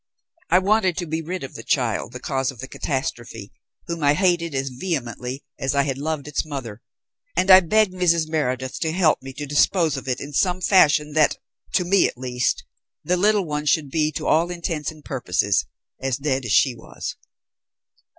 [0.49, 3.51] I wanted to be rid of the child, the cause of the catastrophe,
[3.85, 6.81] whom I hated as vehemently as I had loved its mother,
[7.37, 8.27] and I begged Mrs.
[8.27, 11.37] Meredith to help me to dispose of it in such a fashion that,
[11.73, 12.63] to me at least,
[13.03, 15.67] the little one should be to all intents and purposes
[16.01, 17.15] as dead as she was.